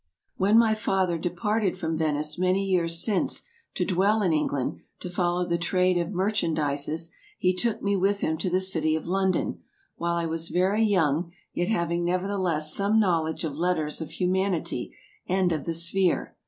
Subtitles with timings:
[0.35, 3.43] When my father departed from Venice many yeeres since
[3.75, 8.39] to dwell in England, to follow the trade of marchandises, hee tooke mee with him
[8.39, 9.61] to the citie of London,
[9.97, 14.89] while I was very yong, yet hauing neuerthelesse some knowledge of letters of humanitie,
[15.29, 16.35] and of the Sphere.